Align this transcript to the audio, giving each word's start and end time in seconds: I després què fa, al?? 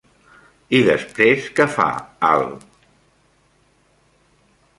I 0.77 0.77
després 0.87 1.45
què 1.59 1.67
fa, 1.75 1.85
al?? 2.31 2.47